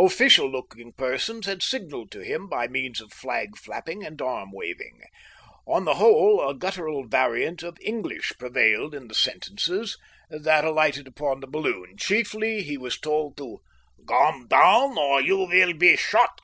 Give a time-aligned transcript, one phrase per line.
[0.00, 5.00] Official looking persons had signalled to him by means of flag flapping and arm waving.
[5.64, 9.96] On the whole a guttural variant of English prevailed in the sentences
[10.28, 13.60] that alighted upon the balloon; chiefly he was told to
[14.04, 16.40] "gome down or you will be shot."